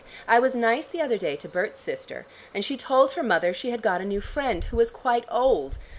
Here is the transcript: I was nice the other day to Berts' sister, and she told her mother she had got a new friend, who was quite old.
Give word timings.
I 0.27 0.39
was 0.39 0.55
nice 0.55 0.87
the 0.87 0.99
other 0.99 1.19
day 1.19 1.35
to 1.35 1.47
Berts' 1.47 1.77
sister, 1.77 2.25
and 2.55 2.65
she 2.65 2.75
told 2.75 3.11
her 3.11 3.21
mother 3.21 3.53
she 3.53 3.69
had 3.69 3.83
got 3.83 4.01
a 4.01 4.03
new 4.03 4.19
friend, 4.19 4.63
who 4.63 4.77
was 4.77 4.89
quite 4.89 5.25
old. 5.29 5.77